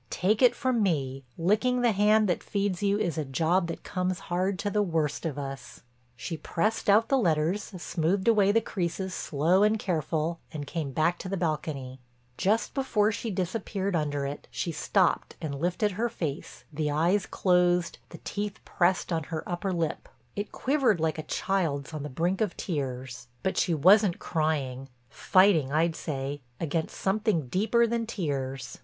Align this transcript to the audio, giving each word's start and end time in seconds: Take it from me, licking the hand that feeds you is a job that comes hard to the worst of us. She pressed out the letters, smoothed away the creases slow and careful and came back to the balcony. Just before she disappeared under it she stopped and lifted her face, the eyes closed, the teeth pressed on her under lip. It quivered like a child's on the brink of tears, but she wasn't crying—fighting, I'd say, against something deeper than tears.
Take 0.09 0.41
it 0.41 0.55
from 0.55 0.81
me, 0.81 1.23
licking 1.37 1.81
the 1.81 1.91
hand 1.91 2.27
that 2.27 2.41
feeds 2.41 2.81
you 2.81 2.97
is 2.97 3.19
a 3.19 3.23
job 3.23 3.67
that 3.67 3.83
comes 3.83 4.17
hard 4.33 4.57
to 4.57 4.71
the 4.71 4.81
worst 4.81 5.27
of 5.27 5.37
us. 5.37 5.83
She 6.15 6.37
pressed 6.37 6.89
out 6.89 7.07
the 7.09 7.19
letters, 7.19 7.61
smoothed 7.77 8.27
away 8.27 8.51
the 8.51 8.61
creases 8.61 9.13
slow 9.13 9.61
and 9.61 9.77
careful 9.77 10.39
and 10.51 10.65
came 10.65 10.91
back 10.91 11.19
to 11.19 11.29
the 11.29 11.37
balcony. 11.37 11.99
Just 12.35 12.73
before 12.73 13.11
she 13.11 13.29
disappeared 13.29 13.95
under 13.95 14.25
it 14.25 14.47
she 14.49 14.71
stopped 14.71 15.35
and 15.39 15.53
lifted 15.59 15.91
her 15.91 16.09
face, 16.09 16.63
the 16.73 16.89
eyes 16.89 17.27
closed, 17.27 17.99
the 18.09 18.17
teeth 18.23 18.59
pressed 18.65 19.13
on 19.13 19.25
her 19.25 19.47
under 19.47 19.71
lip. 19.71 20.09
It 20.35 20.51
quivered 20.51 20.99
like 20.99 21.19
a 21.19 21.23
child's 21.29 21.93
on 21.93 22.01
the 22.01 22.09
brink 22.09 22.41
of 22.41 22.57
tears, 22.57 23.27
but 23.43 23.55
she 23.55 23.75
wasn't 23.75 24.17
crying—fighting, 24.17 25.71
I'd 25.71 25.95
say, 25.95 26.41
against 26.59 26.97
something 26.99 27.49
deeper 27.49 27.85
than 27.85 28.07
tears. 28.07 28.79